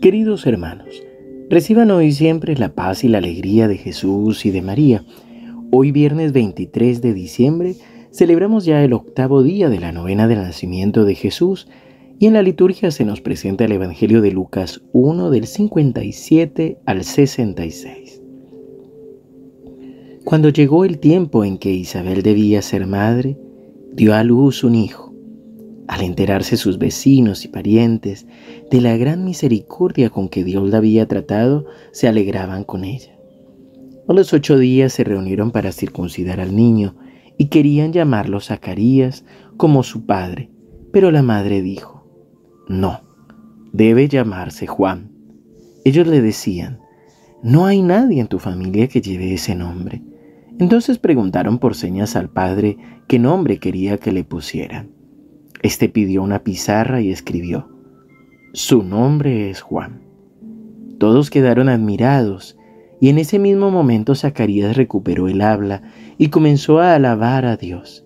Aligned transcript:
Queridos 0.00 0.46
hermanos, 0.46 1.02
reciban 1.50 1.90
hoy 1.90 2.12
siempre 2.12 2.56
la 2.56 2.74
paz 2.74 3.04
y 3.04 3.08
la 3.08 3.18
alegría 3.18 3.68
de 3.68 3.76
Jesús 3.76 4.46
y 4.46 4.50
de 4.50 4.62
María. 4.62 5.04
Hoy 5.70 5.92
viernes 5.92 6.32
23 6.32 7.02
de 7.02 7.12
diciembre 7.12 7.74
celebramos 8.10 8.64
ya 8.64 8.82
el 8.82 8.94
octavo 8.94 9.42
día 9.42 9.68
de 9.68 9.78
la 9.78 9.92
novena 9.92 10.26
del 10.26 10.38
nacimiento 10.38 11.04
de 11.04 11.16
Jesús 11.16 11.68
y 12.18 12.28
en 12.28 12.32
la 12.32 12.40
liturgia 12.40 12.90
se 12.90 13.04
nos 13.04 13.20
presenta 13.20 13.66
el 13.66 13.72
Evangelio 13.72 14.22
de 14.22 14.30
Lucas 14.30 14.80
1 14.94 15.28
del 15.28 15.46
57 15.46 16.78
al 16.86 17.04
66. 17.04 18.22
Cuando 20.24 20.48
llegó 20.48 20.86
el 20.86 20.98
tiempo 20.98 21.44
en 21.44 21.58
que 21.58 21.72
Isabel 21.72 22.22
debía 22.22 22.62
ser 22.62 22.86
madre, 22.86 23.36
dio 23.92 24.14
a 24.14 24.24
luz 24.24 24.64
un 24.64 24.76
hijo 24.76 25.09
al 25.90 26.02
enterarse 26.02 26.56
sus 26.56 26.78
vecinos 26.78 27.44
y 27.44 27.48
parientes 27.48 28.24
de 28.70 28.80
la 28.80 28.96
gran 28.96 29.24
misericordia 29.24 30.08
con 30.08 30.28
que 30.28 30.44
Dios 30.44 30.70
la 30.70 30.78
había 30.78 31.08
tratado, 31.08 31.66
se 31.90 32.06
alegraban 32.06 32.62
con 32.62 32.84
ella. 32.84 33.18
A 34.06 34.12
los 34.12 34.32
ocho 34.32 34.56
días 34.56 34.92
se 34.92 35.02
reunieron 35.02 35.50
para 35.50 35.72
circuncidar 35.72 36.38
al 36.38 36.54
niño 36.54 36.94
y 37.38 37.46
querían 37.46 37.92
llamarlo 37.92 38.38
Zacarías 38.38 39.24
como 39.56 39.82
su 39.82 40.06
padre, 40.06 40.48
pero 40.92 41.10
la 41.10 41.22
madre 41.22 41.60
dijo, 41.60 42.06
no, 42.68 43.00
debe 43.72 44.06
llamarse 44.06 44.68
Juan. 44.68 45.10
Ellos 45.84 46.06
le 46.06 46.22
decían, 46.22 46.78
no 47.42 47.66
hay 47.66 47.82
nadie 47.82 48.20
en 48.20 48.28
tu 48.28 48.38
familia 48.38 48.86
que 48.86 49.00
lleve 49.00 49.34
ese 49.34 49.56
nombre. 49.56 50.04
Entonces 50.60 51.00
preguntaron 51.00 51.58
por 51.58 51.74
señas 51.74 52.14
al 52.14 52.30
padre 52.30 52.76
qué 53.08 53.18
nombre 53.18 53.58
quería 53.58 53.98
que 53.98 54.12
le 54.12 54.22
pusieran. 54.22 54.99
Este 55.62 55.90
pidió 55.90 56.22
una 56.22 56.42
pizarra 56.42 57.02
y 57.02 57.10
escribió, 57.10 57.68
Su 58.54 58.82
nombre 58.82 59.50
es 59.50 59.60
Juan. 59.60 60.00
Todos 60.98 61.28
quedaron 61.28 61.68
admirados 61.68 62.56
y 63.00 63.08
en 63.08 63.18
ese 63.18 63.38
mismo 63.38 63.70
momento 63.70 64.14
Zacarías 64.14 64.76
recuperó 64.76 65.28
el 65.28 65.40
habla 65.42 65.82
y 66.16 66.28
comenzó 66.28 66.80
a 66.80 66.94
alabar 66.94 67.44
a 67.44 67.56
Dios. 67.56 68.04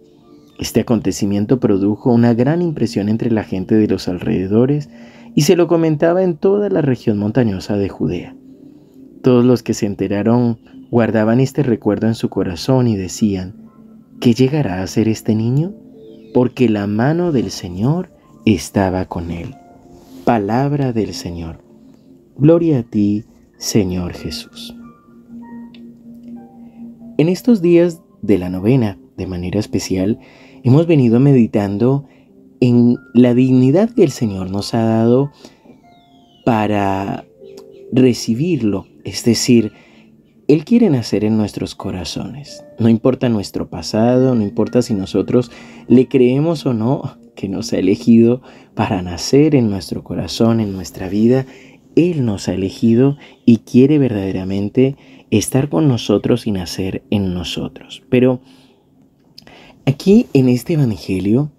Este 0.58 0.80
acontecimiento 0.80 1.60
produjo 1.60 2.12
una 2.12 2.34
gran 2.34 2.62
impresión 2.62 3.08
entre 3.08 3.30
la 3.30 3.44
gente 3.44 3.74
de 3.76 3.88
los 3.88 4.08
alrededores 4.08 4.88
y 5.34 5.42
se 5.42 5.56
lo 5.56 5.68
comentaba 5.68 6.22
en 6.22 6.36
toda 6.36 6.70
la 6.70 6.80
región 6.80 7.18
montañosa 7.18 7.76
de 7.76 7.88
Judea. 7.88 8.36
Todos 9.22 9.44
los 9.44 9.62
que 9.62 9.74
se 9.74 9.86
enteraron 9.86 10.58
guardaban 10.90 11.40
este 11.40 11.62
recuerdo 11.62 12.06
en 12.08 12.14
su 12.14 12.28
corazón 12.30 12.86
y 12.86 12.96
decían, 12.96 13.54
¿qué 14.20 14.34
llegará 14.34 14.82
a 14.82 14.86
ser 14.86 15.08
este 15.08 15.34
niño? 15.34 15.74
Porque 16.34 16.68
la 16.68 16.88
mano 16.88 17.30
del 17.30 17.52
Señor 17.52 18.10
estaba 18.44 19.06
con 19.06 19.30
él. 19.30 19.54
Palabra 20.24 20.92
del 20.92 21.14
Señor. 21.14 21.60
Gloria 22.36 22.80
a 22.80 22.82
ti, 22.82 23.24
Señor 23.56 24.14
Jesús. 24.14 24.76
En 27.18 27.28
estos 27.28 27.62
días 27.62 28.02
de 28.20 28.38
la 28.38 28.50
novena, 28.50 28.98
de 29.16 29.28
manera 29.28 29.60
especial, 29.60 30.18
hemos 30.64 30.88
venido 30.88 31.20
meditando 31.20 32.04
en 32.58 32.96
la 33.14 33.32
dignidad 33.32 33.90
que 33.90 34.02
el 34.02 34.10
Señor 34.10 34.50
nos 34.50 34.74
ha 34.74 34.82
dado 34.82 35.30
para 36.44 37.26
recibirlo, 37.92 38.86
es 39.04 39.24
decir, 39.24 39.70
él 40.48 40.64
quiere 40.64 40.90
nacer 40.90 41.24
en 41.24 41.36
nuestros 41.36 41.74
corazones. 41.74 42.64
No 42.78 42.88
importa 42.88 43.28
nuestro 43.28 43.68
pasado, 43.68 44.34
no 44.34 44.42
importa 44.42 44.82
si 44.82 44.94
nosotros 44.94 45.50
le 45.88 46.08
creemos 46.08 46.66
o 46.66 46.74
no 46.74 47.16
que 47.34 47.48
nos 47.48 47.72
ha 47.72 47.78
elegido 47.78 48.42
para 48.74 49.02
nacer 49.02 49.54
en 49.54 49.70
nuestro 49.70 50.04
corazón, 50.04 50.60
en 50.60 50.72
nuestra 50.72 51.08
vida. 51.08 51.46
Él 51.96 52.24
nos 52.24 52.48
ha 52.48 52.54
elegido 52.54 53.16
y 53.44 53.58
quiere 53.58 53.98
verdaderamente 53.98 54.96
estar 55.30 55.68
con 55.68 55.88
nosotros 55.88 56.46
y 56.46 56.52
nacer 56.52 57.02
en 57.10 57.34
nosotros. 57.34 58.02
Pero 58.08 58.40
aquí 59.86 60.26
en 60.32 60.48
este 60.48 60.74
Evangelio 60.74 61.50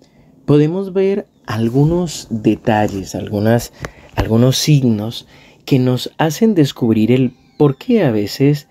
podemos 0.45 0.93
ver 0.93 1.27
algunos 1.47 2.27
detalles, 2.29 3.15
algunas, 3.15 3.73
algunos 4.15 4.57
signos 4.57 5.27
que 5.65 5.79
nos 5.79 6.13
hacen 6.17 6.53
descubrir 6.53 7.11
el 7.11 7.33
por 7.57 7.77
qué 7.77 8.03
a 8.03 8.11
veces 8.11 8.67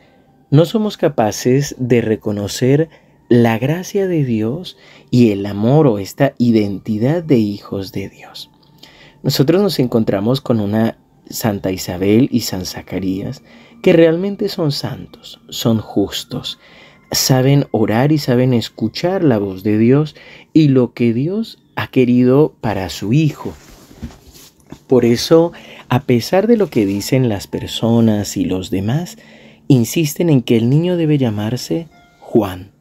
no 0.54 0.66
somos 0.66 0.96
capaces 0.96 1.74
de 1.80 2.00
reconocer 2.00 2.88
la 3.28 3.58
gracia 3.58 4.06
de 4.06 4.24
Dios 4.24 4.76
y 5.10 5.32
el 5.32 5.46
amor 5.46 5.88
o 5.88 5.98
esta 5.98 6.34
identidad 6.38 7.24
de 7.24 7.38
hijos 7.38 7.90
de 7.90 8.08
Dios. 8.08 8.52
Nosotros 9.24 9.60
nos 9.60 9.80
encontramos 9.80 10.40
con 10.40 10.60
una 10.60 10.96
Santa 11.28 11.72
Isabel 11.72 12.28
y 12.30 12.42
San 12.42 12.66
Zacarías 12.66 13.42
que 13.82 13.94
realmente 13.94 14.48
son 14.48 14.70
santos, 14.70 15.40
son 15.48 15.80
justos, 15.80 16.60
saben 17.10 17.66
orar 17.72 18.12
y 18.12 18.18
saben 18.18 18.54
escuchar 18.54 19.24
la 19.24 19.38
voz 19.38 19.64
de 19.64 19.76
Dios 19.76 20.14
y 20.52 20.68
lo 20.68 20.92
que 20.92 21.12
Dios 21.12 21.64
ha 21.74 21.88
querido 21.88 22.54
para 22.60 22.90
su 22.90 23.12
Hijo. 23.12 23.52
Por 24.86 25.04
eso, 25.04 25.52
a 25.88 26.02
pesar 26.02 26.46
de 26.46 26.56
lo 26.56 26.70
que 26.70 26.86
dicen 26.86 27.28
las 27.28 27.48
personas 27.48 28.36
y 28.36 28.44
los 28.44 28.70
demás, 28.70 29.16
insisten 29.68 30.30
en 30.30 30.42
que 30.42 30.56
el 30.56 30.68
niño 30.70 30.96
debe 30.96 31.18
llamarse 31.18 31.88
Juan, 32.20 32.72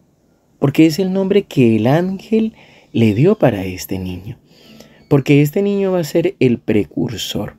porque 0.59 0.85
es 0.85 0.99
el 0.99 1.13
nombre 1.13 1.43
que 1.43 1.75
el 1.75 1.87
ángel 1.87 2.53
le 2.91 3.13
dio 3.13 3.37
para 3.37 3.63
este 3.65 3.99
niño, 3.99 4.37
porque 5.09 5.41
este 5.41 5.61
niño 5.61 5.91
va 5.91 5.99
a 5.99 6.03
ser 6.03 6.35
el 6.39 6.59
precursor. 6.59 7.57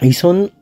Y 0.00 0.12
son 0.12 0.52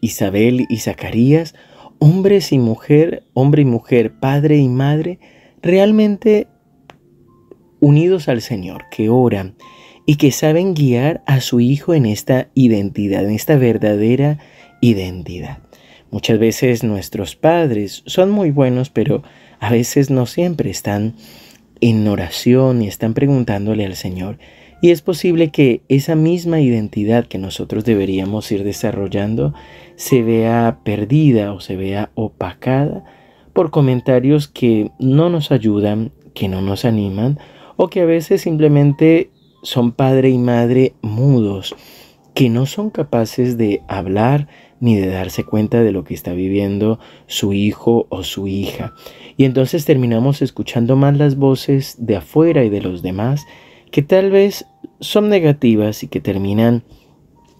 Isabel 0.00 0.66
y 0.68 0.78
Zacarías, 0.78 1.54
hombres 1.98 2.52
y 2.52 2.58
mujer, 2.58 3.24
hombre 3.34 3.62
y 3.62 3.66
mujer, 3.66 4.18
padre 4.18 4.56
y 4.58 4.68
madre, 4.68 5.18
realmente 5.62 6.48
unidos 7.80 8.28
al 8.28 8.42
Señor, 8.42 8.84
que 8.90 9.08
oran 9.08 9.54
y 10.06 10.16
que 10.16 10.32
saben 10.32 10.74
guiar 10.74 11.22
a 11.26 11.40
su 11.40 11.60
hijo 11.60 11.94
en 11.94 12.06
esta 12.06 12.48
identidad, 12.54 13.24
en 13.24 13.32
esta 13.32 13.56
verdadera 13.56 14.38
identidad. 14.80 15.58
Muchas 16.10 16.38
veces 16.38 16.82
nuestros 16.82 17.36
padres 17.36 18.02
son 18.06 18.30
muy 18.30 18.50
buenos, 18.50 18.90
pero 18.90 19.22
a 19.60 19.70
veces 19.70 20.10
no 20.10 20.26
siempre 20.26 20.70
están 20.70 21.14
en 21.80 22.06
oración 22.08 22.82
y 22.82 22.88
están 22.88 23.14
preguntándole 23.14 23.86
al 23.86 23.96
Señor. 23.96 24.38
Y 24.82 24.90
es 24.90 25.02
posible 25.02 25.50
que 25.50 25.82
esa 25.88 26.14
misma 26.14 26.60
identidad 26.60 27.26
que 27.26 27.38
nosotros 27.38 27.84
deberíamos 27.84 28.50
ir 28.50 28.64
desarrollando 28.64 29.54
se 29.96 30.22
vea 30.22 30.80
perdida 30.84 31.52
o 31.52 31.60
se 31.60 31.76
vea 31.76 32.10
opacada 32.14 33.04
por 33.52 33.70
comentarios 33.70 34.48
que 34.48 34.90
no 34.98 35.28
nos 35.28 35.52
ayudan, 35.52 36.12
que 36.34 36.48
no 36.48 36.62
nos 36.62 36.84
animan 36.84 37.38
o 37.76 37.88
que 37.88 38.00
a 38.00 38.06
veces 38.06 38.40
simplemente 38.40 39.30
son 39.62 39.92
padre 39.92 40.30
y 40.30 40.38
madre 40.38 40.94
mudos, 41.02 41.74
que 42.34 42.48
no 42.48 42.64
son 42.64 42.90
capaces 42.90 43.58
de 43.58 43.82
hablar 43.86 44.48
ni 44.80 44.96
de 44.96 45.08
darse 45.08 45.44
cuenta 45.44 45.82
de 45.82 45.92
lo 45.92 46.04
que 46.04 46.14
está 46.14 46.32
viviendo 46.32 46.98
su 47.26 47.52
hijo 47.52 48.06
o 48.08 48.24
su 48.24 48.48
hija. 48.48 48.94
Y 49.36 49.44
entonces 49.44 49.84
terminamos 49.84 50.42
escuchando 50.42 50.96
más 50.96 51.16
las 51.16 51.36
voces 51.36 51.96
de 51.98 52.16
afuera 52.16 52.64
y 52.64 52.70
de 52.70 52.80
los 52.80 53.02
demás 53.02 53.46
que 53.92 54.02
tal 54.02 54.30
vez 54.30 54.66
son 55.00 55.28
negativas 55.28 56.02
y 56.02 56.08
que 56.08 56.20
terminan 56.20 56.82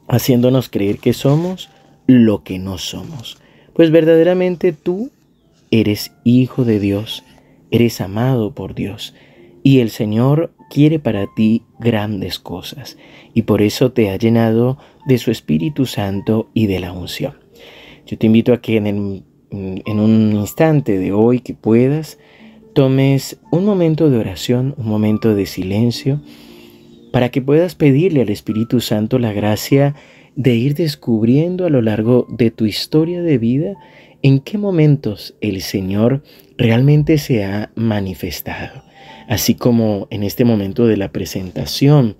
haciéndonos 0.08 0.68
creer 0.68 0.98
que 0.98 1.12
somos 1.12 1.70
lo 2.06 2.42
que 2.42 2.58
no 2.58 2.78
somos. 2.78 3.38
Pues 3.74 3.90
verdaderamente 3.90 4.72
tú 4.72 5.10
eres 5.70 6.12
hijo 6.24 6.64
de 6.64 6.80
Dios, 6.80 7.22
eres 7.70 8.00
amado 8.00 8.54
por 8.54 8.74
Dios 8.74 9.14
y 9.62 9.80
el 9.80 9.90
Señor 9.90 10.52
quiere 10.70 10.98
para 10.98 11.26
ti 11.34 11.64
grandes 11.78 12.38
cosas 12.38 12.96
y 13.34 13.42
por 13.42 13.62
eso 13.62 13.92
te 13.92 14.10
ha 14.10 14.16
llenado 14.16 14.78
de 15.06 15.18
su 15.18 15.30
Espíritu 15.30 15.86
Santo 15.86 16.48
y 16.54 16.66
de 16.66 16.80
la 16.80 16.92
unción. 16.92 17.34
Yo 18.06 18.16
te 18.18 18.26
invito 18.26 18.52
a 18.52 18.60
que 18.60 18.76
en, 18.76 19.24
en 19.50 20.00
un 20.00 20.32
instante 20.34 20.98
de 20.98 21.12
hoy 21.12 21.40
que 21.40 21.54
puedas, 21.54 22.18
tomes 22.74 23.38
un 23.50 23.64
momento 23.64 24.10
de 24.10 24.18
oración, 24.18 24.74
un 24.78 24.86
momento 24.86 25.34
de 25.34 25.46
silencio, 25.46 26.20
para 27.12 27.30
que 27.30 27.42
puedas 27.42 27.74
pedirle 27.74 28.22
al 28.22 28.28
Espíritu 28.28 28.80
Santo 28.80 29.18
la 29.18 29.32
gracia 29.32 29.94
de 30.36 30.54
ir 30.54 30.74
descubriendo 30.74 31.66
a 31.66 31.70
lo 31.70 31.82
largo 31.82 32.26
de 32.30 32.50
tu 32.50 32.66
historia 32.66 33.20
de 33.20 33.38
vida 33.38 33.74
en 34.22 34.38
qué 34.40 34.58
momentos 34.58 35.34
el 35.40 35.60
Señor 35.60 36.22
realmente 36.56 37.18
se 37.18 37.44
ha 37.44 37.72
manifestado 37.74 38.89
así 39.28 39.54
como 39.54 40.08
en 40.10 40.22
este 40.22 40.44
momento 40.44 40.86
de 40.86 40.96
la 40.96 41.12
presentación. 41.12 42.16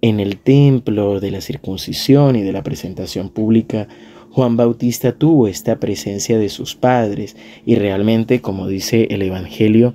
En 0.00 0.18
el 0.18 0.38
templo, 0.38 1.20
de 1.20 1.30
la 1.30 1.40
circuncisión 1.40 2.34
y 2.34 2.42
de 2.42 2.52
la 2.52 2.64
presentación 2.64 3.28
pública, 3.28 3.86
Juan 4.30 4.56
Bautista 4.56 5.12
tuvo 5.12 5.46
esta 5.46 5.78
presencia 5.78 6.38
de 6.38 6.48
sus 6.48 6.74
padres 6.74 7.36
y 7.64 7.76
realmente, 7.76 8.40
como 8.40 8.66
dice 8.66 9.08
el 9.10 9.22
Evangelio, 9.22 9.94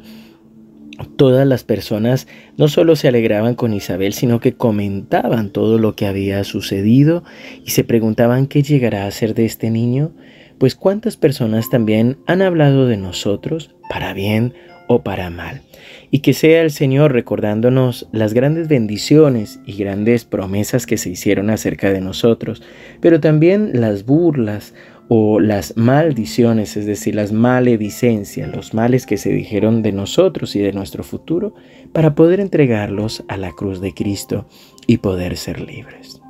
todas 1.16 1.48
las 1.48 1.64
personas 1.64 2.28
no 2.58 2.68
solo 2.68 2.96
se 2.96 3.08
alegraban 3.08 3.56
con 3.56 3.74
Isabel, 3.74 4.14
sino 4.14 4.40
que 4.40 4.54
comentaban 4.54 5.50
todo 5.50 5.78
lo 5.78 5.96
que 5.96 6.06
había 6.06 6.44
sucedido 6.44 7.24
y 7.66 7.72
se 7.72 7.84
preguntaban 7.84 8.48
qué 8.48 8.64
llegará 8.64 9.06
a 9.06 9.12
ser 9.12 9.34
de 9.34 9.46
este 9.46 9.70
niño, 9.70 10.12
pues 10.58 10.76
cuántas 10.76 11.18
personas 11.18 11.70
también 11.70 12.18
han 12.26 12.42
hablado 12.42 12.88
de 12.88 12.98
nosotros, 12.98 13.76
para 13.90 14.14
bien 14.14 14.54
o 14.88 15.04
para 15.04 15.30
mal. 15.30 15.62
Y 16.10 16.20
que 16.20 16.34
sea 16.34 16.62
el 16.62 16.72
Señor 16.72 17.14
recordándonos 17.14 18.08
las 18.12 18.34
grandes 18.34 18.68
bendiciones 18.68 19.60
y 19.66 19.74
grandes 19.78 20.26
promesas 20.26 20.86
que 20.86 20.98
se 20.98 21.10
hicieron 21.10 21.50
acerca 21.50 21.92
de 21.92 22.02
nosotros, 22.02 22.64
pero 23.02 23.20
también 23.20 23.72
las 23.74 24.06
burlas 24.06 24.74
o 25.10 25.40
las 25.40 25.78
maldiciones, 25.78 26.76
es 26.76 26.86
decir, 26.86 27.16
las 27.16 27.32
maledicencias, 27.32 28.54
los 28.54 28.74
males 28.74 29.06
que 29.06 29.18
se 29.18 29.30
dijeron 29.32 29.82
de 29.82 29.94
nosotros 29.94 30.56
y 30.56 30.60
de 30.60 30.74
nuestro 30.74 31.04
futuro, 31.04 31.54
para 31.94 32.16
poder 32.16 32.40
entregarlos 32.40 33.24
a 33.28 33.38
la 33.38 33.52
cruz 33.52 33.80
de 33.80 33.94
Cristo 33.94 34.48
y 34.86 34.98
poder 34.98 35.38
ser 35.38 35.62
libres. 35.62 36.22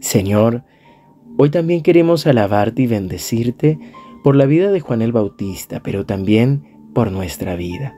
Señor, 0.00 0.64
hoy 1.38 1.50
también 1.50 1.82
queremos 1.82 2.26
alabarte 2.26 2.82
y 2.82 2.86
bendecirte 2.86 3.78
por 4.22 4.36
la 4.36 4.46
vida 4.46 4.70
de 4.70 4.80
Juan 4.80 5.00
el 5.00 5.12
Bautista, 5.12 5.82
pero 5.82 6.04
también 6.04 6.77
por 6.98 7.12
nuestra 7.12 7.54
vida. 7.54 7.94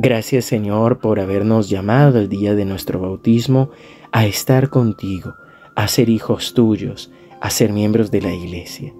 Gracias 0.00 0.44
Señor 0.44 0.98
por 0.98 1.20
habernos 1.20 1.70
llamado 1.70 2.18
el 2.18 2.28
día 2.28 2.56
de 2.56 2.64
nuestro 2.64 2.98
bautismo 2.98 3.70
a 4.10 4.26
estar 4.26 4.70
contigo, 4.70 5.34
a 5.76 5.86
ser 5.86 6.08
hijos 6.08 6.52
tuyos, 6.52 7.12
a 7.40 7.48
ser 7.50 7.72
miembros 7.72 8.10
de 8.10 8.20
la 8.20 8.34
iglesia. 8.34 8.92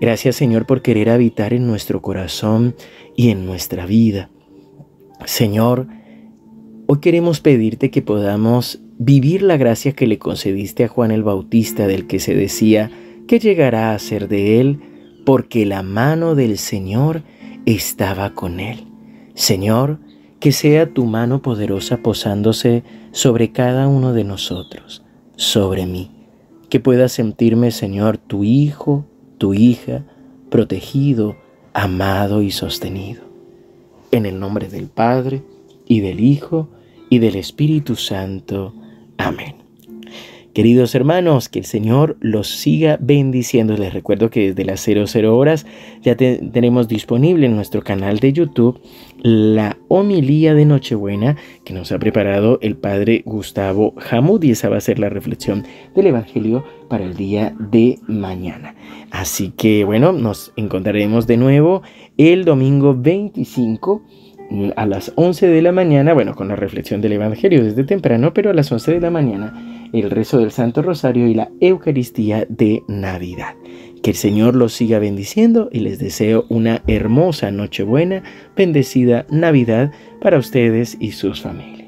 Gracias 0.00 0.36
Señor 0.36 0.66
por 0.66 0.82
querer 0.82 1.10
habitar 1.10 1.52
en 1.52 1.66
nuestro 1.66 2.00
corazón 2.00 2.76
y 3.16 3.30
en 3.30 3.44
nuestra 3.44 3.86
vida. 3.86 4.30
Señor, 5.24 5.88
hoy 6.86 7.00
queremos 7.00 7.40
pedirte 7.40 7.90
que 7.90 8.02
podamos 8.02 8.80
vivir 8.98 9.42
la 9.42 9.56
gracia 9.56 9.94
que 9.94 10.06
le 10.06 10.20
concediste 10.20 10.84
a 10.84 10.88
Juan 10.88 11.10
el 11.10 11.24
Bautista 11.24 11.88
del 11.88 12.06
que 12.06 12.20
se 12.20 12.36
decía 12.36 12.88
que 13.26 13.40
llegará 13.40 13.94
a 13.94 13.98
ser 13.98 14.28
de 14.28 14.60
él 14.60 14.78
porque 15.26 15.66
la 15.66 15.82
mano 15.82 16.36
del 16.36 16.56
Señor 16.56 17.24
estaba 17.74 18.34
con 18.34 18.60
él. 18.60 18.86
Señor, 19.34 19.98
que 20.38 20.52
sea 20.52 20.92
tu 20.92 21.04
mano 21.04 21.42
poderosa 21.42 21.98
posándose 21.98 22.82
sobre 23.12 23.52
cada 23.52 23.88
uno 23.88 24.12
de 24.12 24.24
nosotros, 24.24 25.02
sobre 25.36 25.86
mí 25.86 26.10
que 26.70 26.80
pueda 26.80 27.08
sentirme, 27.08 27.72
Señor, 27.72 28.16
tu 28.16 28.44
hijo, 28.44 29.04
tu 29.36 29.52
hija, 29.52 30.04
protegido, 30.48 31.36
amado 31.74 32.42
y 32.42 32.52
sostenido. 32.52 33.24
En 34.12 34.24
el 34.24 34.38
nombre 34.38 34.68
del 34.68 34.88
Padre, 34.88 35.42
y 35.86 36.00
del 36.00 36.20
Hijo, 36.20 36.68
y 37.10 37.18
del 37.18 37.34
Espíritu 37.34 37.96
Santo. 37.96 38.72
Amén. 39.18 39.59
Queridos 40.52 40.96
hermanos, 40.96 41.48
que 41.48 41.60
el 41.60 41.64
Señor 41.64 42.16
los 42.20 42.48
siga 42.48 42.98
bendiciendo. 43.00 43.76
Les 43.76 43.94
recuerdo 43.94 44.30
que 44.30 44.48
desde 44.48 44.64
las 44.64 44.80
00 44.80 45.36
horas 45.36 45.64
ya 46.02 46.16
tenemos 46.16 46.88
disponible 46.88 47.46
en 47.46 47.54
nuestro 47.54 47.82
canal 47.82 48.18
de 48.18 48.32
YouTube 48.32 48.80
la 49.22 49.76
homilía 49.86 50.54
de 50.54 50.64
Nochebuena 50.64 51.36
que 51.64 51.72
nos 51.72 51.92
ha 51.92 52.00
preparado 52.00 52.58
el 52.62 52.76
Padre 52.76 53.22
Gustavo 53.26 53.94
Hamud 54.10 54.42
y 54.42 54.50
esa 54.50 54.68
va 54.68 54.78
a 54.78 54.80
ser 54.80 54.98
la 54.98 55.08
reflexión 55.08 55.64
del 55.94 56.08
Evangelio 56.08 56.64
para 56.88 57.04
el 57.04 57.14
día 57.14 57.54
de 57.58 58.00
mañana. 58.08 58.74
Así 59.12 59.50
que 59.50 59.84
bueno, 59.84 60.10
nos 60.10 60.52
encontraremos 60.56 61.28
de 61.28 61.36
nuevo 61.36 61.82
el 62.16 62.44
domingo 62.44 62.96
25 62.98 64.02
a 64.74 64.86
las 64.86 65.12
11 65.14 65.46
de 65.46 65.62
la 65.62 65.70
mañana, 65.70 66.12
bueno, 66.12 66.34
con 66.34 66.48
la 66.48 66.56
reflexión 66.56 67.00
del 67.00 67.12
Evangelio 67.12 67.62
desde 67.62 67.84
temprano, 67.84 68.34
pero 68.34 68.50
a 68.50 68.54
las 68.54 68.72
11 68.72 68.94
de 68.94 69.00
la 69.00 69.10
mañana 69.10 69.69
el 69.92 70.10
rezo 70.10 70.38
del 70.38 70.50
Santo 70.50 70.82
Rosario 70.82 71.26
y 71.26 71.34
la 71.34 71.50
Eucaristía 71.60 72.46
de 72.48 72.82
Navidad. 72.88 73.54
Que 74.02 74.10
el 74.10 74.16
Señor 74.16 74.56
los 74.56 74.72
siga 74.72 74.98
bendiciendo 74.98 75.68
y 75.72 75.80
les 75.80 75.98
deseo 75.98 76.46
una 76.48 76.82
hermosa 76.86 77.50
Nochebuena, 77.50 78.22
bendecida 78.56 79.26
Navidad 79.30 79.92
para 80.22 80.38
ustedes 80.38 80.96
y 81.00 81.12
sus 81.12 81.42
familias. 81.42 81.79